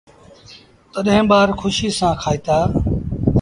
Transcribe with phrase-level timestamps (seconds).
[0.93, 2.57] تڏهيݩ ٻآر کُشيٚ سآݩ کائيٚݩدآ۔